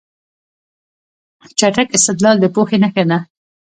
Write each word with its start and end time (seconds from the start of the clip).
چټک 1.59 1.87
استدلال 1.97 2.37
د 2.41 2.45
پوهې 2.53 2.77
نښه 2.83 3.03
ده. 3.09 3.17